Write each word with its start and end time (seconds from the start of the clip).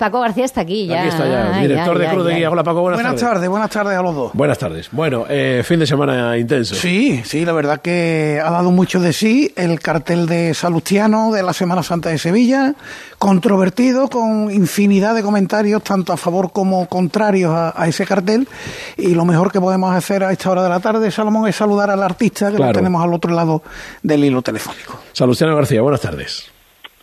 Paco 0.00 0.18
García 0.22 0.46
está 0.46 0.62
aquí 0.62 0.86
ya. 0.86 1.00
Aquí 1.00 1.08
está 1.08 1.28
ya, 1.28 1.60
director 1.60 1.98
de 1.98 2.08
Cruz 2.08 2.24
de 2.24 2.34
Guía. 2.36 2.50
Hola 2.50 2.64
Paco, 2.64 2.80
buenas, 2.80 3.02
buenas 3.02 3.20
tardes. 3.20 3.46
Buenas 3.50 3.68
tardes 3.68 3.98
a 3.98 4.00
los 4.00 4.14
dos. 4.14 4.30
Buenas 4.32 4.58
tardes. 4.58 4.88
Bueno, 4.92 5.26
eh, 5.28 5.60
fin 5.62 5.78
de 5.78 5.86
semana 5.86 6.38
intenso. 6.38 6.74
Sí, 6.74 7.20
sí, 7.22 7.44
la 7.44 7.52
verdad 7.52 7.82
que 7.82 8.40
ha 8.42 8.50
dado 8.50 8.70
mucho 8.70 8.98
de 8.98 9.12
sí 9.12 9.52
el 9.56 9.78
cartel 9.80 10.26
de 10.26 10.54
Salustiano 10.54 11.32
de 11.32 11.42
la 11.42 11.52
Semana 11.52 11.82
Santa 11.82 12.08
de 12.08 12.16
Sevilla, 12.16 12.76
controvertido 13.18 14.08
con 14.08 14.50
infinidad 14.50 15.14
de 15.14 15.22
comentarios, 15.22 15.82
tanto 15.82 16.14
a 16.14 16.16
favor 16.16 16.50
como 16.50 16.88
contrarios 16.88 17.52
a, 17.54 17.86
ese 17.86 18.06
cartel. 18.06 18.48
Y 18.96 19.14
lo 19.14 19.26
mejor 19.26 19.52
que 19.52 19.60
podemos 19.60 19.94
hacer 19.94 20.24
a 20.24 20.32
esta 20.32 20.50
hora 20.50 20.62
de 20.62 20.70
la 20.70 20.80
tarde, 20.80 21.10
Salomón, 21.10 21.46
es 21.46 21.56
saludar 21.56 21.90
al 21.90 22.02
artista 22.02 22.50
que 22.50 22.56
lo 22.56 22.72
tenemos 22.72 23.04
al 23.04 23.12
otro 23.12 23.34
lado 23.34 23.62
del 24.02 24.24
hilo 24.24 24.40
telefónico. 24.40 24.98
Salustiano 25.12 25.54
García, 25.54 25.82
buenas 25.82 26.00
tardes. 26.00 26.50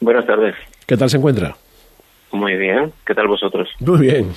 Buenas 0.01 0.25
tardes. 0.25 0.55
¿Qué 0.87 0.97
tal 0.97 1.11
se 1.11 1.17
encuentra? 1.17 1.55
Muy 2.31 2.55
bien. 2.55 2.91
¿Qué 3.05 3.15
tal 3.15 3.27
vosotros? 3.27 3.69
Muy 3.79 3.99
bien. 3.99 4.31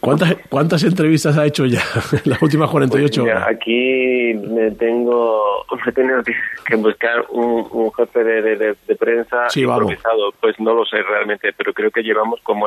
¿Cuántas, 0.00 0.34
cuántas 0.48 0.82
entrevistas 0.82 1.38
ha 1.38 1.46
hecho 1.46 1.64
ya 1.64 1.82
en 2.12 2.30
las 2.30 2.42
últimas 2.42 2.70
48 2.70 3.22
pues 3.22 3.34
horas? 3.34 3.48
aquí 3.48 4.34
me 4.34 4.70
tengo, 4.72 5.64
me 5.86 5.92
tengo 5.92 6.22
que 6.66 6.76
buscar 6.76 7.24
un, 7.30 7.92
jefe 7.92 8.24
de, 8.24 8.96
prensa 8.98 9.46
improvisado. 9.54 10.32
Pues 10.40 10.58
no 10.58 10.74
lo 10.74 10.84
sé 10.84 11.02
realmente, 11.02 11.52
pero 11.56 11.72
creo 11.72 11.90
que 11.90 12.02
llevamos 12.02 12.40
como 12.42 12.66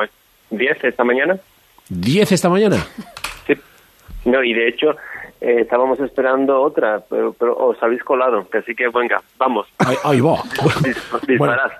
10 0.50 0.84
esta 0.84 1.04
mañana. 1.04 1.38
¿10 1.90 2.32
esta 2.32 2.48
mañana? 2.48 2.76
Sí. 3.46 3.54
No, 4.24 4.42
y 4.42 4.52
de 4.52 4.68
hecho 4.68 4.96
eh, 5.40 5.60
estábamos 5.60 6.00
esperando 6.00 6.60
otra, 6.60 7.00
pero, 7.08 7.32
pero 7.32 7.56
os 7.56 7.80
habéis 7.80 8.02
colado, 8.02 8.46
así 8.52 8.74
que 8.74 8.88
venga, 8.88 9.22
vamos. 9.38 9.68
Ahí, 10.04 10.20
va. 10.20 10.42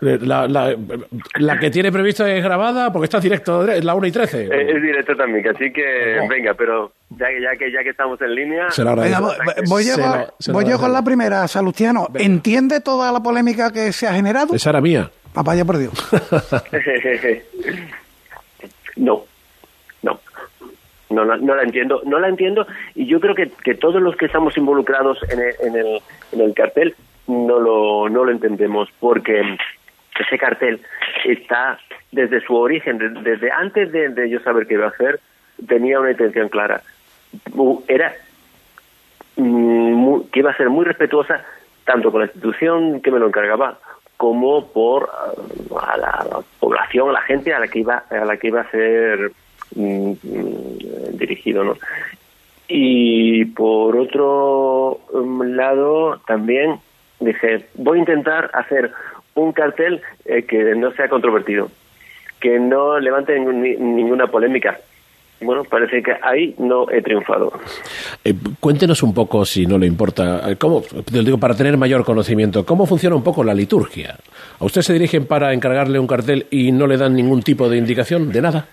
Eh, 0.00 0.18
la, 0.22 0.46
la, 0.46 1.58
que 1.58 1.70
tiene 1.70 1.90
previsto 1.90 2.24
es 2.24 2.42
grabada 2.42 2.92
porque 2.92 3.04
está 3.06 3.20
directo, 3.20 3.66
es 3.66 3.84
la 3.84 3.94
1 3.94 4.06
y 4.06 4.12
13. 4.12 4.44
Eh, 4.44 4.48
es 4.76 4.82
directo 4.82 5.16
también, 5.16 5.46
así 5.48 5.72
que 5.72 6.20
venga, 6.28 6.54
pero 6.54 6.92
ya, 7.10 7.26
ya, 7.30 7.56
que, 7.58 7.72
ya 7.72 7.82
que 7.82 7.90
estamos 7.90 8.20
en 8.20 8.34
línea... 8.34 8.68
voy, 9.66 9.84
yo, 9.84 10.78
con 10.78 10.92
la 10.92 11.02
primera, 11.02 11.48
Salustiano. 11.48 12.08
¿Entiende 12.14 12.80
toda 12.80 13.10
la 13.10 13.20
polémica 13.20 13.72
que 13.72 13.92
se 13.92 14.06
ha 14.06 14.14
generado? 14.14 14.54
Esa 14.54 14.70
era 14.70 14.80
mía. 14.80 15.10
Papá, 15.32 15.54
ya 15.54 15.64
perdió. 15.64 15.90
no 18.96 19.24
no, 21.10 21.24
no, 21.24 21.54
la 21.54 21.62
entiendo, 21.62 22.02
no 22.04 22.18
la 22.18 22.28
entiendo 22.28 22.66
y 22.94 23.06
yo 23.06 23.20
creo 23.20 23.34
que, 23.34 23.50
que 23.64 23.74
todos 23.74 24.02
los 24.02 24.16
que 24.16 24.26
estamos 24.26 24.56
involucrados 24.56 25.18
en 25.30 25.40
el, 25.40 25.54
en 25.60 25.76
el, 25.76 26.00
en 26.32 26.40
el 26.40 26.54
cartel 26.54 26.94
no 27.26 27.58
lo, 27.58 28.08
no 28.08 28.24
lo 28.24 28.30
entendemos 28.30 28.88
porque 29.00 29.56
ese 30.18 30.38
cartel 30.38 30.80
está 31.24 31.78
desde 32.10 32.40
su 32.40 32.56
origen, 32.56 32.98
desde 33.22 33.50
antes 33.50 33.92
de, 33.92 34.30
yo 34.30 34.40
saber 34.40 34.66
qué 34.66 34.74
iba 34.74 34.86
a 34.86 34.90
hacer, 34.90 35.20
tenía 35.66 36.00
una 36.00 36.10
intención 36.10 36.48
clara. 36.48 36.82
Era 37.86 38.14
mm, 39.36 40.20
que 40.32 40.40
iba 40.40 40.50
a 40.50 40.56
ser 40.56 40.70
muy 40.70 40.84
respetuosa 40.84 41.44
tanto 41.84 42.10
con 42.10 42.20
la 42.20 42.26
institución 42.26 43.00
que 43.00 43.10
me 43.10 43.18
lo 43.18 43.28
encargaba 43.28 43.78
como 44.16 44.72
por 44.72 45.08
a 45.80 45.96
la 45.96 46.40
población, 46.58 47.10
a 47.10 47.12
la 47.12 47.22
gente 47.22 47.54
a 47.54 47.60
la 47.60 47.68
que 47.68 47.78
iba 47.78 48.04
a 48.10 48.24
la 48.24 48.36
que 48.36 48.48
iba 48.48 48.62
a 48.62 48.70
ser 48.70 49.32
Mm, 49.74 50.12
dirigido, 51.12 51.64
¿no? 51.64 51.76
Y 52.68 53.44
por 53.46 53.96
otro 53.96 55.00
mm, 55.12 55.42
lado, 55.54 56.20
también 56.26 56.80
dije, 57.20 57.66
voy 57.74 57.98
a 57.98 58.00
intentar 58.00 58.50
hacer 58.54 58.90
un 59.34 59.52
cartel 59.52 60.00
eh, 60.24 60.42
que 60.42 60.74
no 60.74 60.92
sea 60.92 61.08
controvertido, 61.08 61.70
que 62.40 62.58
no 62.58 62.98
levante 62.98 63.38
ninguna 63.38 64.26
polémica. 64.26 64.78
Bueno, 65.40 65.62
parece 65.62 66.02
que 66.02 66.12
ahí 66.20 66.54
no 66.58 66.90
he 66.90 67.00
triunfado. 67.00 67.52
Eh, 68.24 68.34
cuéntenos 68.58 69.04
un 69.04 69.14
poco, 69.14 69.44
si 69.44 69.66
no 69.66 69.78
le 69.78 69.86
importa, 69.86 70.50
eh, 70.50 70.56
cómo, 70.56 70.82
digo 71.12 71.38
para 71.38 71.54
tener 71.54 71.76
mayor 71.76 72.04
conocimiento, 72.04 72.66
cómo 72.66 72.86
funciona 72.86 73.14
un 73.14 73.22
poco 73.22 73.44
la 73.44 73.54
liturgia. 73.54 74.16
¿A 74.58 74.64
usted 74.64 74.82
se 74.82 74.92
dirigen 74.92 75.26
para 75.26 75.52
encargarle 75.52 76.00
un 76.00 76.08
cartel 76.08 76.46
y 76.50 76.72
no 76.72 76.88
le 76.88 76.96
dan 76.96 77.14
ningún 77.14 77.42
tipo 77.42 77.68
de 77.68 77.76
indicación 77.76 78.32
de 78.32 78.42
nada? 78.42 78.66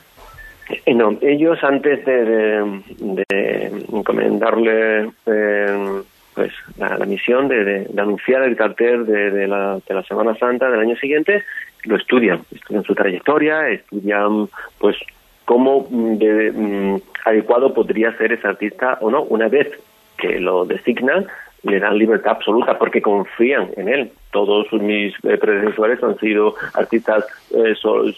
Eh, 0.69 0.93
no, 0.93 1.17
ellos 1.21 1.63
antes 1.63 2.03
de, 2.05 2.81
de, 2.99 3.85
encomendarle 3.93 5.11
eh, 5.25 6.01
pues 6.33 6.51
la, 6.77 6.97
misión 7.05 7.47
de, 7.47 7.87
anunciar 7.97 8.43
el 8.43 8.55
cartel 8.55 9.05
de, 9.05 9.47
la, 9.47 9.79
de 9.87 9.93
la 9.93 10.03
Semana 10.03 10.35
Santa 10.35 10.69
del 10.69 10.79
año 10.79 10.95
siguiente, 10.95 11.43
lo 11.83 11.97
estudian, 11.97 12.41
estudian 12.51 12.83
su 12.83 12.95
trayectoria, 12.95 13.69
estudian 13.69 14.49
pues 14.79 14.97
cómo 15.45 15.87
de, 15.89 16.51
mm, 16.51 17.01
adecuado 17.25 17.73
podría 17.73 18.17
ser 18.17 18.33
ese 18.33 18.47
artista 18.47 18.97
o 19.01 19.11
no. 19.11 19.23
Una 19.23 19.47
vez 19.47 19.69
que 20.17 20.39
lo 20.39 20.65
designan, 20.65 21.27
le 21.61 21.79
dan 21.79 21.97
libertad 21.97 22.33
absoluta 22.33 22.77
porque 22.79 23.01
confían 23.01 23.69
en 23.77 23.87
él. 23.87 24.11
Todos 24.31 24.71
mis 24.73 25.13
eh, 25.23 25.37
predecesores 25.37 26.03
han 26.03 26.17
sido 26.17 26.55
artistas 26.73 27.25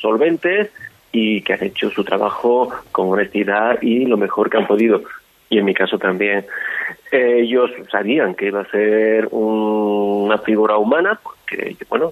solventes, 0.01 0.71
y 1.11 1.41
que 1.41 1.53
han 1.53 1.63
hecho 1.63 1.89
su 1.89 2.03
trabajo 2.03 2.69
con 2.91 3.09
honestidad 3.09 3.81
y 3.81 4.05
lo 4.05 4.17
mejor 4.17 4.49
que 4.49 4.57
han 4.57 4.67
podido. 4.67 5.03
Y 5.49 5.59
en 5.59 5.65
mi 5.65 5.73
caso 5.73 5.97
también. 5.97 6.45
ellos 7.11 7.71
sabían 7.89 8.35
que 8.35 8.47
iba 8.47 8.61
a 8.61 8.71
ser 8.71 9.27
una 9.31 10.37
figura 10.39 10.77
humana, 10.77 11.19
porque, 11.23 11.75
bueno, 11.89 12.11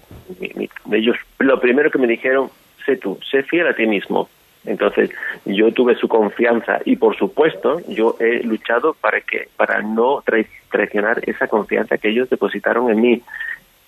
ellos 0.91 1.17
lo 1.39 1.59
primero 1.59 1.91
que 1.91 1.97
me 1.97 2.07
dijeron, 2.07 2.49
sé 2.85 2.95
tú, 2.97 3.19
sé 3.29 3.43
fiel 3.43 3.67
a 3.67 3.75
ti 3.75 3.85
mismo. 3.87 4.29
Entonces, 4.65 5.11
yo 5.45 5.71
tuve 5.71 5.95
su 5.95 6.07
confianza 6.07 6.79
y, 6.85 6.95
por 6.95 7.15
supuesto, 7.15 7.81
yo 7.87 8.15
he 8.19 8.41
luchado 8.43 8.95
para 8.99 9.21
que 9.21 9.49
para 9.55 9.81
no 9.81 10.23
traicionar 10.71 11.21
esa 11.27 11.47
confianza 11.47 11.97
que 11.97 12.09
ellos 12.09 12.29
depositaron 12.29 12.89
en 12.89 13.01
mí. 13.01 13.21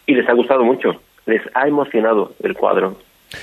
Y 0.06 0.14
les 0.14 0.30
ha 0.30 0.34
gustado 0.34 0.64
mucho, 0.64 1.02
les 1.26 1.42
ha 1.56 1.68
emocionado 1.68 2.34
el 2.44 2.54
cuadro 2.54 2.98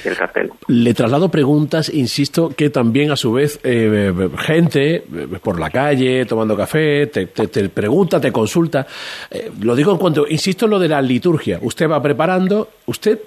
el 0.04 0.16
cartel. 0.16 0.50
Le 0.68 0.94
traslado 0.94 1.30
preguntas, 1.30 1.92
insisto, 1.92 2.50
que 2.56 2.70
también 2.70 3.10
a 3.10 3.16
su 3.16 3.32
vez 3.32 3.60
eh, 3.64 4.12
gente 4.38 4.96
eh, 4.96 5.02
por 5.42 5.60
la 5.60 5.70
calle, 5.70 6.24
tomando 6.24 6.56
café, 6.56 7.06
te, 7.06 7.26
pregunta, 7.68 8.20
te 8.20 8.32
consulta. 8.32 8.86
Eh, 9.30 9.50
lo 9.62 9.76
digo 9.76 9.92
en 9.92 9.98
cuanto, 9.98 10.26
insisto 10.28 10.64
en 10.64 10.70
lo 10.72 10.78
de 10.78 10.88
la 10.88 11.02
liturgia. 11.02 11.58
Usted 11.60 11.88
va 11.88 12.02
preparando, 12.02 12.68
usted 12.86 13.20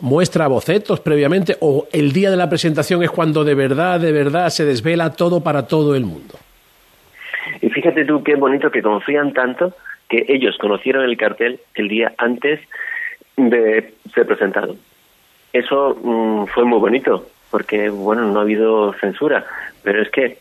muestra 0.00 0.46
bocetos 0.48 1.00
previamente 1.00 1.56
o 1.60 1.86
el 1.92 2.12
día 2.12 2.30
de 2.30 2.36
la 2.36 2.48
presentación 2.48 3.02
es 3.02 3.10
cuando 3.10 3.44
de 3.44 3.54
verdad, 3.54 3.98
de 3.98 4.12
verdad 4.12 4.50
se 4.50 4.64
desvela 4.64 5.12
todo 5.12 5.42
para 5.42 5.66
todo 5.66 5.94
el 5.94 6.04
mundo. 6.04 6.34
Y 7.60 7.70
fíjate 7.70 8.04
tú 8.04 8.22
qué 8.22 8.34
bonito 8.36 8.70
que 8.70 8.82
confían 8.82 9.32
tanto 9.32 9.74
que 10.08 10.26
ellos 10.28 10.58
conocieron 10.58 11.04
el 11.04 11.16
cartel 11.16 11.60
el 11.74 11.88
día 11.88 12.12
antes 12.18 12.60
de 13.36 13.94
ser 14.14 14.26
presentado 14.26 14.76
eso 15.52 15.96
mm, 16.02 16.46
fue 16.46 16.64
muy 16.64 16.78
bonito, 16.78 17.26
porque, 17.50 17.90
bueno, 17.90 18.22
no 18.24 18.38
ha 18.38 18.42
habido 18.42 18.92
censura, 18.94 19.44
pero 19.82 20.02
es 20.02 20.10
que 20.10 20.38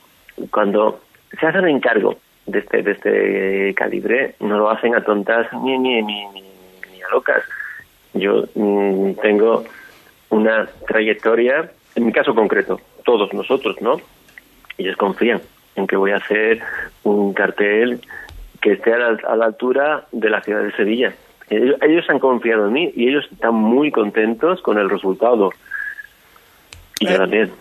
cuando 0.49 1.01
se 1.39 1.45
hace 1.45 1.59
un 1.59 1.67
encargo 1.67 2.17
de 2.45 2.59
este, 2.59 2.81
de 2.81 2.91
este 2.91 3.73
calibre, 3.75 4.35
no 4.39 4.57
lo 4.57 4.69
hacen 4.69 4.95
a 4.95 5.03
tontas 5.03 5.51
ni, 5.61 5.77
ni, 5.77 6.01
ni, 6.01 6.25
ni 6.27 7.01
a 7.01 7.09
locas. 7.11 7.43
Yo 8.13 8.45
mm, 8.55 9.13
tengo 9.21 9.65
una 10.29 10.67
trayectoria, 10.87 11.71
en 11.95 12.05
mi 12.05 12.13
caso 12.13 12.33
concreto, 12.33 12.79
todos 13.03 13.33
nosotros, 13.33 13.81
¿no? 13.81 13.99
Ellos 14.77 14.95
confían 14.95 15.41
en 15.75 15.87
que 15.87 15.97
voy 15.97 16.11
a 16.11 16.17
hacer 16.17 16.61
un 17.03 17.33
cartel 17.33 18.01
que 18.61 18.73
esté 18.73 18.93
a 18.93 19.35
la 19.35 19.45
altura 19.45 20.05
de 20.11 20.29
la 20.29 20.41
ciudad 20.41 20.63
de 20.63 20.71
Sevilla 20.73 21.13
ellos, 21.51 22.09
han 22.09 22.19
confiado 22.19 22.67
en 22.67 22.73
mí 22.73 22.91
y 22.95 23.09
ellos 23.09 23.27
están 23.31 23.55
muy 23.55 23.91
contentos 23.91 24.61
con 24.61 24.77
el 24.77 24.89
resultado. 24.89 25.51
Y 26.99 27.05
yo 27.05 27.15
eh, 27.15 27.17
también. 27.17 27.51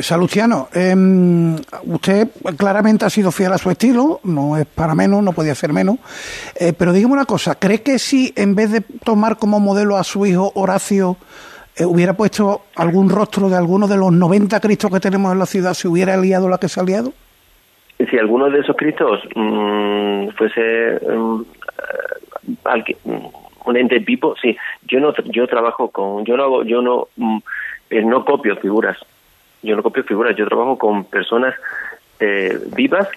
Salustiano, 0.00 0.68
em, 0.72 1.54
usted 1.84 2.28
claramente 2.56 3.04
ha 3.04 3.10
sido 3.10 3.30
fiel 3.30 3.52
a 3.52 3.58
su 3.58 3.70
estilo, 3.70 4.20
no 4.24 4.56
es 4.56 4.66
para 4.66 4.94
menos, 4.94 5.22
no 5.22 5.32
podía 5.32 5.54
ser 5.54 5.72
menos, 5.72 5.98
eh, 6.58 6.72
pero 6.76 6.92
dígame 6.92 7.14
una 7.14 7.26
cosa, 7.26 7.56
¿cree 7.56 7.82
que 7.82 7.98
si 7.98 8.32
en 8.36 8.54
vez 8.54 8.72
de 8.72 8.80
tomar 8.80 9.36
como 9.36 9.60
modelo 9.60 9.96
a 9.96 10.04
su 10.04 10.26
hijo 10.26 10.50
Horacio, 10.54 11.16
eh, 11.76 11.84
hubiera 11.84 12.14
puesto 12.14 12.62
algún 12.74 13.10
rostro 13.10 13.48
de 13.48 13.56
alguno 13.56 13.86
de 13.86 13.96
los 13.96 14.12
90 14.12 14.58
Cristos 14.60 14.90
que 14.90 15.00
tenemos 15.00 15.32
en 15.32 15.38
la 15.38 15.46
ciudad, 15.46 15.74
se 15.74 15.86
hubiera 15.86 16.16
liado 16.16 16.48
la 16.48 16.58
que 16.58 16.68
se 16.68 16.80
ha 16.80 16.84
liado? 16.84 17.12
Si 18.10 18.18
alguno 18.18 18.50
de 18.50 18.60
esos 18.60 18.76
Cristos 18.76 19.20
mm, 19.36 20.28
fuese 20.36 20.98
mm, 23.04 23.26
un 23.66 23.76
ente 23.76 24.00
tipo, 24.00 24.34
sí. 24.36 24.56
Yo 24.86 25.00
no, 25.00 25.14
yo 25.24 25.46
trabajo 25.46 25.90
con, 25.90 26.24
yo 26.24 26.36
no 26.36 26.44
hago, 26.44 26.62
yo 26.64 26.82
no, 26.82 27.08
mm, 27.16 27.38
eh, 27.90 28.02
no 28.02 28.24
copio 28.24 28.56
figuras. 28.56 28.98
Yo 29.62 29.76
no 29.76 29.82
copio 29.82 30.04
figuras. 30.04 30.36
Yo 30.36 30.46
trabajo 30.46 30.78
con 30.78 31.04
personas 31.04 31.54
eh, 32.20 32.58
vivas 32.76 33.08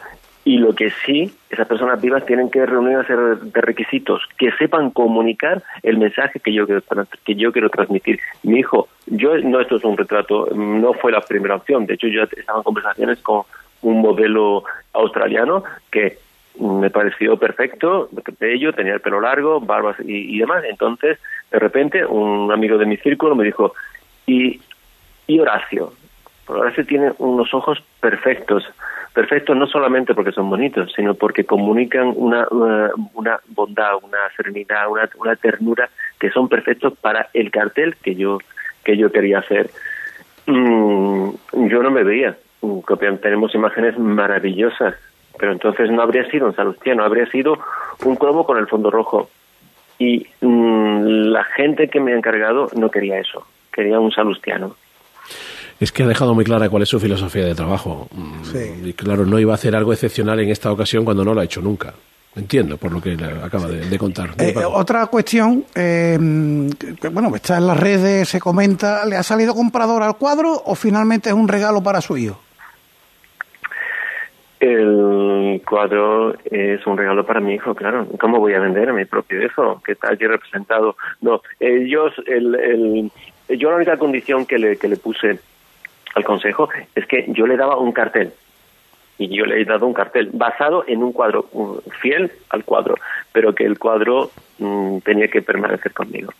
Y 0.44 0.60
lo 0.60 0.74
que 0.74 0.92
sí, 1.06 1.30
esas 1.50 1.68
personas 1.68 2.00
vivas 2.02 2.26
tienen 2.26 2.50
que 2.50 2.66
reunir 2.66 3.06
serie 3.06 3.36
de 3.36 3.62
requisitos, 3.62 4.24
que 4.38 4.50
sepan 4.54 4.92
comunicar 4.92 5.62
el 5.84 5.98
mensaje 5.98 6.40
que 6.40 6.54
yo 6.54 6.66
quiero, 6.66 6.82
que 7.26 7.36
yo 7.36 7.52
quiero 7.52 7.70
transmitir. 7.70 8.18
Mi 8.44 8.60
hijo, 8.60 8.88
yo 9.08 9.38
no 9.40 9.60
esto 9.60 9.76
es 9.76 9.84
un 9.84 9.98
retrato, 9.98 10.48
no 10.56 10.94
fue 10.94 11.12
la 11.12 11.20
primera 11.20 11.56
opción, 11.56 11.86
de 11.86 11.96
hecho 11.96 12.08
yo 12.08 12.24
estaba 12.24 12.60
en 12.60 12.64
conversaciones 12.64 13.20
con 13.20 13.44
un 13.82 14.00
modelo 14.00 14.64
australiano 14.94 15.66
que 15.92 16.18
me 16.60 16.90
pareció 16.90 17.38
perfecto, 17.38 18.10
bello, 18.40 18.74
tenía 18.74 18.94
el 18.94 19.02
pelo 19.02 19.22
largo, 19.22 19.60
barbas 19.60 19.98
y, 20.04 20.38
demás. 20.40 20.64
Entonces, 20.70 21.20
de 21.52 21.60
repente, 21.60 22.06
un 22.06 22.52
amigo 22.52 22.78
de 22.78 22.86
mi 22.86 22.98
círculo 22.98 23.36
me 23.36 23.46
dijo, 23.46 23.74
¿y, 24.26 24.62
y 25.28 25.40
Horacio? 25.40 25.94
Horacio 26.48 26.86
tiene 26.86 27.12
unos 27.18 27.54
ojos 27.54 27.84
perfectos, 28.00 28.64
perfectos 29.14 29.58
no 29.58 29.68
solamente 29.68 30.14
porque 30.14 30.32
son 30.32 30.50
bonitos, 30.50 30.92
sino 30.96 31.14
porque 31.16 31.44
comunican 31.44 32.14
una, 32.16 32.48
una, 32.50 33.40
bondad, 33.48 33.96
una 34.02 34.20
serenidad, 34.36 34.90
una, 34.90 35.10
una 35.18 35.36
ternura 35.36 35.90
que 36.20 36.30
son 36.32 36.48
perfectos 36.48 36.94
para 37.00 37.30
el 37.34 37.52
cartel 37.52 37.96
que 37.98 38.16
yo, 38.16 38.40
que 38.84 38.98
yo 38.98 39.12
quería 39.12 39.40
hacer. 39.40 39.70
Mm, 40.46 41.30
yo 41.68 41.84
no 41.84 41.92
me 41.92 42.04
veía. 42.04 42.38
Tenemos 43.22 43.54
imágenes 43.54 43.98
maravillosas 44.00 44.96
pero 45.38 45.52
entonces 45.52 45.90
no 45.92 46.02
habría 46.02 46.30
sido 46.30 46.48
un 46.48 46.56
salustiano, 46.56 47.04
habría 47.04 47.26
sido 47.28 47.58
un 48.04 48.16
cromo 48.16 48.46
con 48.46 48.58
el 48.58 48.68
fondo 48.68 48.90
rojo. 48.90 49.30
Y 50.00 50.28
mm, 50.42 51.02
la 51.32 51.44
gente 51.44 51.90
que 51.90 52.00
me 52.00 52.14
ha 52.14 52.18
encargado 52.18 52.70
no 52.76 52.92
quería 52.92 53.20
eso, 53.20 53.46
quería 53.72 54.00
un 54.00 54.12
salustiano. 54.12 54.76
Es 55.80 55.92
que 55.92 56.04
ha 56.04 56.08
dejado 56.08 56.34
muy 56.34 56.44
clara 56.44 56.70
cuál 56.70 56.84
es 56.84 56.90
su 56.90 57.00
filosofía 57.00 57.46
de 57.46 57.56
trabajo. 57.56 58.08
Mm, 58.12 58.88
y 58.88 58.94
claro, 58.94 59.26
no 59.26 59.40
iba 59.40 59.52
a 59.54 59.56
hacer 59.56 59.76
algo 59.76 59.94
excepcional 59.94 60.40
en 60.40 60.50
esta 60.50 60.72
ocasión 60.72 61.06
cuando 61.06 61.24
no 61.24 61.34
lo 61.34 61.42
ha 61.42 61.46
hecho 61.46 61.62
nunca. 61.62 61.94
Entiendo 62.36 62.78
por 62.78 62.92
lo 62.92 63.02
que 63.02 63.18
acaba 63.44 63.68
de, 63.68 63.98
contar. 63.98 64.30
Eh, 64.38 64.54
otra 64.64 65.08
cuestión, 65.08 65.66
eh, 65.74 66.20
que, 67.02 67.08
bueno, 67.08 67.36
está 67.36 67.58
en 67.58 67.66
las 67.66 67.80
redes, 67.80 68.30
se 68.30 68.40
comenta, 68.40 69.04
¿le 69.08 69.16
ha 69.16 69.24
salido 69.24 69.56
comprador 69.56 70.04
al 70.04 70.18
cuadro 70.18 70.62
o 70.66 70.76
finalmente 70.76 71.30
es 71.30 71.36
un 71.36 71.48
regalo 71.48 71.82
para 71.82 72.00
su 72.00 72.16
hijo? 72.16 72.40
El 74.60 75.27
cuadro 75.60 76.36
es 76.46 76.86
un 76.86 76.98
regalo 76.98 77.26
para 77.26 77.40
mi 77.40 77.54
hijo, 77.54 77.76
claro. 77.76 78.08
¿Cómo 78.20 78.40
voy 78.40 78.54
a 78.54 78.60
vender 78.60 78.90
a 78.90 78.94
mi 78.94 79.06
propio 79.06 79.44
hijo 79.44 79.82
que 79.84 79.94
está 79.94 80.10
allí 80.10 80.26
representado? 80.26 80.96
No, 81.22 81.42
ellos, 81.60 82.14
el, 82.26 82.56
el, 82.56 83.12
yo 83.58 83.70
la 83.70 83.78
única 83.78 83.98
condición 83.98 84.46
que 84.46 84.58
le, 84.58 84.78
que 84.78 84.88
le 84.88 84.98
puse 84.98 85.40
al 86.16 86.24
consejo 86.24 86.70
es 86.96 87.06
que 87.06 87.26
yo 87.30 87.46
le 87.46 87.58
daba 87.58 87.78
un 87.78 87.92
cartel 87.92 88.34
y 89.18 89.36
yo 89.36 89.46
le 89.46 89.62
he 89.62 89.66
dado 89.66 89.88
un 89.88 89.94
cartel 89.94 90.30
basado 90.34 90.84
en 90.88 91.04
un 91.04 91.12
cuadro 91.12 91.48
fiel 92.02 92.32
al 92.50 92.64
cuadro, 92.64 92.96
pero 93.32 93.54
que 93.54 93.66
el 93.66 93.80
cuadro 93.80 94.32
mm, 94.60 95.00
tenía 95.00 95.28
que 95.28 95.42
permanecer 95.42 95.92
conmigo. 95.94 96.34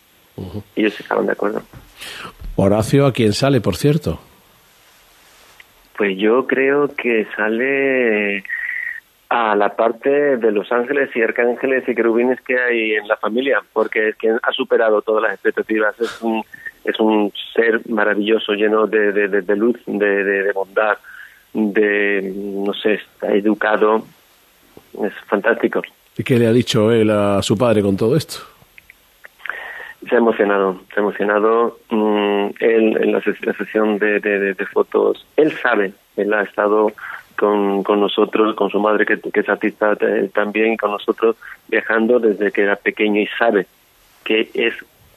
Y 0.76 0.82
ellos 0.82 0.98
estaban 1.00 1.26
de 1.26 1.32
acuerdo. 1.32 1.62
Horacio, 2.54 3.06
¿a 3.06 3.12
quién 3.12 3.32
sale, 3.32 3.60
por 3.60 3.74
cierto? 3.74 4.20
Pues 5.96 6.16
yo 6.16 6.46
creo 6.46 6.94
que 6.94 7.26
sale 7.36 8.44
a 9.28 9.54
la 9.54 9.76
parte 9.76 10.36
de 10.38 10.52
los 10.52 10.72
ángeles 10.72 11.10
y 11.14 11.22
arcángeles 11.22 11.86
y 11.86 11.94
querubines 11.94 12.40
que 12.40 12.58
hay 12.58 12.94
en 12.94 13.06
la 13.06 13.16
familia, 13.16 13.60
porque 13.72 14.08
es 14.08 14.16
quien 14.16 14.38
ha 14.42 14.52
superado 14.52 15.02
todas 15.02 15.22
las 15.22 15.32
expectativas. 15.34 15.98
Es 16.00 16.22
un, 16.22 16.42
es 16.84 16.98
un 16.98 17.32
ser 17.54 17.80
maravilloso, 17.88 18.52
lleno 18.54 18.86
de, 18.86 19.12
de, 19.12 19.56
luz, 19.56 19.76
de, 19.86 20.24
de, 20.24 20.52
bondad, 20.52 20.96
de, 21.52 22.32
no 22.34 22.72
sé, 22.72 22.94
está 22.94 23.32
educado. 23.34 24.04
Es 25.02 25.12
fantástico. 25.26 25.82
¿Y 26.16 26.24
qué 26.24 26.38
le 26.38 26.46
ha 26.46 26.52
dicho 26.52 26.90
él 26.90 27.10
a 27.10 27.42
su 27.42 27.56
padre 27.56 27.82
con 27.82 27.96
todo 27.96 28.16
esto? 28.16 28.38
Se 30.08 30.14
ha 30.14 30.18
emocionado, 30.18 30.80
se 30.94 31.00
ha 31.00 31.02
emocionado. 31.02 31.78
Mm, 31.90 32.46
él 32.60 32.96
en 33.02 33.12
la, 33.12 33.20
sesión 33.20 33.98
de, 33.98 34.20
de, 34.20 34.66
fotos, 34.72 35.26
él 35.36 35.52
sabe, 35.52 35.92
él 36.16 36.32
ha 36.32 36.42
estado 36.42 36.92
con, 37.38 37.82
con 37.82 38.00
nosotros, 38.00 38.54
con 38.56 38.70
su 38.70 38.80
madre 38.80 39.06
que, 39.06 39.18
que 39.18 39.40
es 39.40 39.48
artista 39.48 39.96
eh, 40.00 40.30
también, 40.34 40.76
con 40.76 40.90
nosotros 40.90 41.36
viajando 41.68 42.18
desde 42.18 42.50
que 42.50 42.62
era 42.62 42.76
pequeño 42.76 43.20
y 43.20 43.26
sabe 43.38 43.66
que 44.24 44.50
es 44.54 44.74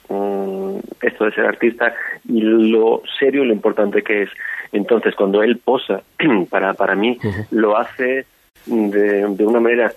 mm, 0.07 0.77
esto 1.01 1.25
de 1.25 1.31
ser 1.31 1.45
artista 1.45 1.94
y 2.27 2.41
lo 2.41 3.01
serio 3.19 3.44
y 3.44 3.47
lo 3.47 3.53
importante 3.53 4.03
que 4.03 4.23
es. 4.23 4.29
Entonces, 4.71 5.15
cuando 5.15 5.41
él 5.44 5.57
posa 5.57 6.01
para, 6.50 6.73
para 6.75 6.95
mí, 6.95 7.18
lo 7.50 7.77
hace 7.77 8.25
de, 8.65 9.27
de 9.27 9.45
una 9.45 9.59
manera 9.59 9.91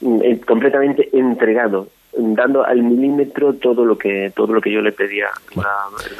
mm, 0.00 0.36
completamente 0.46 1.10
entregado 1.12 1.88
dando 2.16 2.64
al 2.64 2.82
milímetro 2.82 3.54
todo 3.54 3.84
lo 3.84 3.98
que 3.98 4.32
todo 4.34 4.52
lo 4.52 4.60
que 4.60 4.72
yo 4.72 4.80
le 4.80 4.92
pedía 4.92 5.28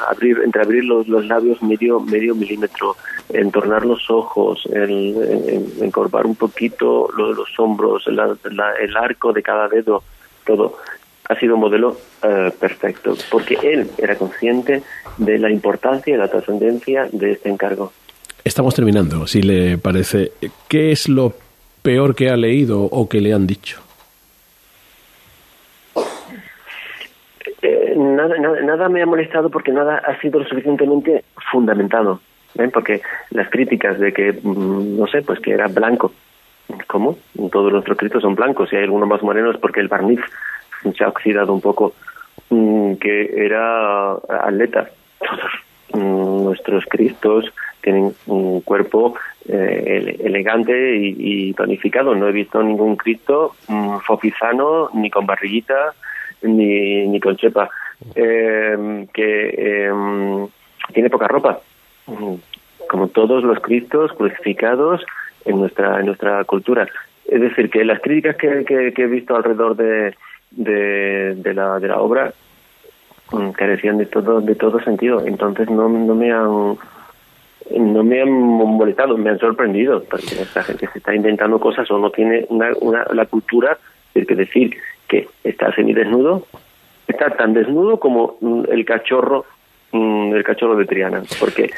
abrir 0.09 0.41
entre 0.45 0.63
abrir 0.63 0.85
los, 0.85 1.09
los, 1.09 1.27
labios 1.27 1.63
medio 1.63 2.01
medio 2.01 2.35
milímetro 2.35 2.97
entornar 3.33 3.87
los 3.87 4.11
ojos 4.11 4.67
el, 4.73 5.65
encorvar 5.81 6.27
un 6.27 6.37
poquito 6.37 7.09
los, 7.17 7.37
los 7.37 7.49
hombros 7.59 8.07
el 8.07 8.97
arco 8.97 9.33
de 9.33 9.43
cada 9.43 9.69
dedo 9.69 10.03
todo. 10.47 10.79
Ha 11.29 11.35
sido 11.39 11.57
un 11.57 11.61
modelo 11.61 11.97
eh, 12.23 12.53
perfecto 12.59 13.17
porque 13.31 13.59
él 13.63 13.91
era 13.99 14.17
consciente 14.17 14.83
de 15.19 15.39
la 15.39 15.51
importancia 15.51 16.15
y 16.15 16.17
la 16.17 16.29
trascendencia 16.29 17.09
de 17.11 17.33
este 17.33 17.51
encargo. 17.51 17.93
Estamos 18.45 18.77
terminando 18.77 19.27
si 19.27 19.43
le 19.43 19.77
parece. 19.77 20.33
Qué 20.69 20.93
es 20.93 21.09
lo 21.09 21.35
peor 21.83 22.15
que 22.15 22.31
ha 22.31 22.37
leído 22.37 22.83
o 22.83 23.09
que 23.09 23.21
le 23.21 23.33
han 23.33 23.47
dicho 23.47 23.86
nada, 28.29 28.61
nada, 28.63 28.89
me 28.89 29.03
ha 29.03 29.07
molestado 29.07 29.51
porque 29.51 29.73
nada 29.73 29.99
ha 29.99 30.19
sido 30.21 30.41
lo 30.41 30.47
suficientemente 30.47 31.25
fundamentado. 31.51 32.21
Porque 32.73 33.03
las 33.31 33.51
críticas 33.51 33.99
de 33.99 34.13
que, 34.13 34.33
mm, 34.33 34.99
no 34.99 35.07
sé, 35.07 35.23
pues 35.23 35.41
que 35.41 35.53
era 35.53 35.69
blanco. 35.69 36.13
¿Cómo? 36.87 37.19
Todos 37.53 37.73
los 37.73 37.87
escritos 37.87 38.23
son 38.23 38.35
blancos. 38.35 38.71
Si 38.71 38.77
hay 38.77 38.85
alguno 38.85 39.07
más 39.07 39.23
moreno 39.23 39.51
es 39.51 39.59
porque 39.59 39.81
el 39.81 39.89
barniz 39.89 40.21
se 40.97 41.05
ha 41.05 41.09
oxidado 41.09 41.53
un 41.53 41.61
poco. 41.61 41.95
Mm, 42.51 42.95
que 42.95 43.45
era 43.45 44.13
atleta. 44.13 44.89
Todos 45.19 46.03
mm, 46.03 46.45
nuestros 46.45 46.85
cristos 46.87 47.53
tienen 47.83 48.15
un 48.27 48.61
cuerpo 48.63 49.15
eh, 49.49 50.17
elegante 50.25 50.97
y, 50.97 51.53
tonificado. 51.55 52.15
No 52.15 52.29
he 52.29 52.33
visto 52.33 52.63
ningún 52.63 52.97
Cristo 52.97 53.55
fofizano, 54.07 54.91
ni 54.95 55.11
con 55.11 55.27
barriguita, 55.27 55.95
ni, 56.43 57.07
ni 57.07 57.21
con 57.21 57.37
chepa 57.37 57.71
eh, 58.15 59.07
que 59.13 59.55
eh, 59.57 60.49
tiene 60.93 61.11
poca 61.11 61.29
ropa, 61.29 61.61
como 62.89 63.09
todos 63.09 63.43
los 63.43 63.61
cristos 63.61 64.13
crucificados 64.13 65.05
en 65.45 65.61
nuestra 65.61 66.01
en 66.01 66.07
nuestra 66.07 66.45
cultura. 66.45 66.89
Es 67.27 67.41
decir, 67.41 67.71
que 67.71 67.85
las 67.85 68.01
críticas 68.01 68.37
que, 68.37 68.93
he 68.97 69.07
visto 69.07 69.35
alrededor 69.35 69.77
de, 69.77 70.15
de, 70.53 71.55
la, 71.55 71.81
de 71.81 71.89
la 71.89 71.99
obra 71.99 72.33
mm, 73.33 73.51
carecían 73.51 73.99
de 73.99 74.07
todo 74.07 74.41
de 74.41 74.55
todo 74.55 74.81
sentido. 74.81 75.25
Entonces 75.27 75.69
no, 75.71 75.89
no 75.89 76.15
me 76.15 76.33
han 76.33 76.79
no 77.77 78.05
me 78.05 78.23
han 78.23 78.31
molestado, 78.31 79.17
me 79.17 79.31
han 79.31 79.41
sorprendido, 79.41 80.05
porque 80.05 80.41
esta 80.41 80.63
gente 80.63 80.89
se 80.93 80.99
está 80.99 81.15
inventando 81.15 81.59
cosas 81.59 81.91
o 81.91 81.99
no 81.99 82.11
tiene 82.11 82.47
una, 82.49 82.71
una 82.81 83.05
la 83.13 83.27
cultura 83.27 83.79
de 84.15 84.23
decir 84.35 84.77
que 85.09 85.29
está 85.43 85.73
semidesnudo 85.75 86.47
está 87.07 87.31
tan 87.31 87.55
desnudo 87.55 87.99
como 87.99 88.37
mm, 88.41 88.65
el 88.71 88.85
cachorro 88.85 89.45
mm, 89.93 90.35
el 90.35 90.45
cachorro 90.45 90.77
de 90.77 90.85
Triana, 90.85 91.23
porque 91.41 91.71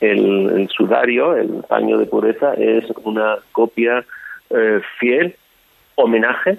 el, 0.00 0.68
sudario, 0.70 1.34
el 1.36 1.64
paño 1.68 1.98
de 1.98 2.06
pureza, 2.06 2.54
es 2.54 2.84
una 3.04 3.38
copia 3.52 4.04
eh, 4.50 4.80
fiel, 4.98 5.36
homenaje 5.94 6.58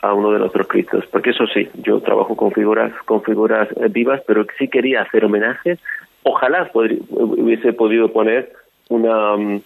a 0.00 0.14
uno 0.14 0.32
de 0.32 0.38
nuestros 0.40 0.66
Cristos. 0.66 1.04
Porque 1.06 1.30
eso 1.30 1.46
sí, 1.46 1.68
yo 1.74 2.00
trabajo 2.00 2.36
con 2.36 2.52
figuras, 2.52 2.92
con 3.04 3.22
figuras 3.22 3.68
eh, 3.76 3.88
vivas, 3.88 4.22
pero 4.26 4.46
sí 4.58 4.68
quería 4.68 5.02
hacer 5.02 5.24
homenaje. 5.24 5.78
Ojalá 6.24 6.70
hubiese 6.72 7.72
podido 7.72 8.12
poner 8.12 8.52
una 8.88 9.36
mm, 9.36 9.62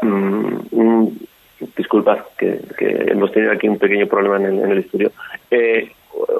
un 0.00 1.26
disculpad 1.92 2.24
que, 2.38 2.60
hemos 3.10 3.32
tenido 3.32 3.52
aquí 3.52 3.68
un 3.68 3.78
pequeño 3.78 4.06
problema 4.06 4.36
en 4.36 4.70
el, 4.70 4.78
estudio, 4.78 5.12
eh, 5.50 5.92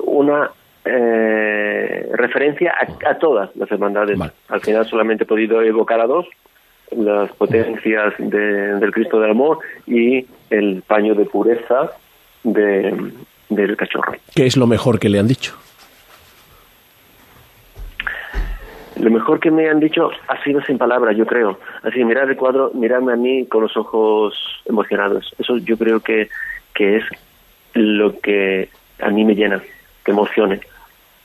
una 0.04 0.50
eh, 0.84 2.08
referencia 2.14 2.74
a, 3.04 3.18
todas 3.18 3.54
las 3.56 3.70
hermandades. 3.70 4.18
Al 4.48 4.60
final 4.60 4.86
solamente 4.86 5.24
he 5.24 5.26
podido 5.26 5.60
evocar 5.60 6.00
a 6.00 6.06
dos, 6.06 6.26
las 6.96 7.30
potencias 7.32 8.14
del 8.18 8.90
Cristo 8.92 9.20
del 9.20 9.30
Amor 9.30 9.58
y 9.86 10.26
el 10.50 10.82
paño 10.86 11.14
de 11.14 11.26
pureza 11.26 11.90
de, 12.44 13.12
del 13.50 13.76
cachorro. 13.76 14.14
¿Qué 14.34 14.46
es 14.46 14.56
lo 14.56 14.66
mejor 14.66 14.98
que 14.98 15.08
le 15.08 15.18
han 15.18 15.28
dicho? 15.28 15.61
Lo 19.00 19.10
mejor 19.10 19.40
que 19.40 19.50
me 19.50 19.68
han 19.68 19.80
dicho 19.80 20.10
ha 20.28 20.42
sido 20.42 20.62
sin 20.62 20.78
palabras, 20.78 21.16
yo 21.16 21.26
creo. 21.26 21.58
Así, 21.82 22.04
mirar 22.04 22.28
el 22.28 22.36
cuadro, 22.36 22.70
mirarme 22.74 23.12
a 23.12 23.16
mí 23.16 23.46
con 23.46 23.62
los 23.62 23.76
ojos 23.76 24.34
emocionados. 24.66 25.34
Eso 25.38 25.56
yo 25.58 25.76
creo 25.76 26.00
que, 26.00 26.28
que 26.74 26.96
es 26.96 27.04
lo 27.74 28.18
que 28.20 28.68
a 29.00 29.10
mí 29.10 29.24
me 29.24 29.34
llena, 29.34 29.62
que 30.04 30.10
emocione, 30.10 30.60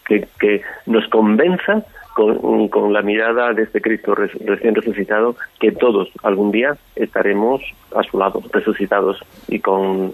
que, 0.05 0.27
que 0.39 0.61
nos 0.85 1.07
convenza 1.07 1.83
con, 2.15 2.67
con 2.69 2.93
la 2.93 3.03
mirada 3.03 3.53
de 3.53 3.63
este 3.63 3.81
Cristo 3.81 4.15
recién 4.15 4.73
resucitado, 4.73 5.35
que 5.59 5.71
todos 5.71 6.09
algún 6.23 6.51
día 6.51 6.75
estaremos 6.95 7.61
a 7.95 8.01
su 8.03 8.17
lado, 8.17 8.41
resucitados 8.51 9.23
y 9.47 9.59
con 9.59 10.13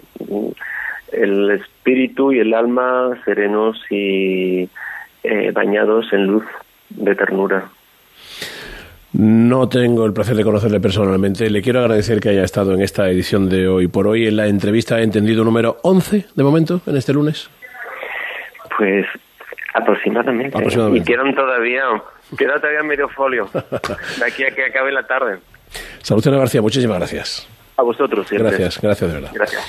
el 1.12 1.50
espíritu 1.52 2.32
y 2.32 2.40
el 2.40 2.52
alma 2.52 3.18
serenos 3.24 3.80
y 3.90 4.68
eh, 5.22 5.50
bañados 5.52 6.12
en 6.12 6.26
luz 6.26 6.44
de 6.90 7.14
ternura. 7.14 7.70
No 9.12 9.68
tengo 9.68 10.06
el 10.06 10.12
placer 10.12 10.34
de 10.34 10.42
conocerle 10.42 10.80
personalmente. 10.80 11.48
Le 11.48 11.62
quiero 11.62 11.80
agradecer 11.80 12.18
que 12.20 12.30
haya 12.30 12.42
estado 12.42 12.74
en 12.74 12.82
esta 12.82 13.08
edición 13.08 13.48
de 13.48 13.68
hoy 13.68 13.86
por 13.86 14.08
hoy, 14.08 14.26
en 14.26 14.36
la 14.36 14.48
entrevista 14.48 14.98
he 14.98 15.04
entendido 15.04 15.44
número 15.44 15.76
11 15.82 16.26
de 16.34 16.42
momento, 16.42 16.80
en 16.86 16.96
este 16.96 17.12
lunes. 17.12 17.48
Pues 18.76 19.06
aproximadamente. 19.72 20.56
aproximadamente. 20.56 21.12
Y 21.12 21.14
quedan 21.14 21.32
todavía, 21.32 21.84
queda 22.36 22.56
todavía 22.58 22.82
medio 22.82 23.08
folio 23.08 23.48
de 23.52 24.24
aquí 24.26 24.42
a 24.44 24.50
que 24.52 24.64
acabe 24.64 24.90
la 24.90 25.06
tarde. 25.06 25.38
Salustiano 26.02 26.38
García, 26.38 26.60
muchísimas 26.60 26.98
gracias. 26.98 27.48
A 27.76 27.82
vosotros 27.82 28.26
siempre. 28.26 28.50
Gracias, 28.50 28.80
gracias 28.80 29.10
de 29.10 29.20
verdad. 29.20 29.30
Gracias. 29.32 29.64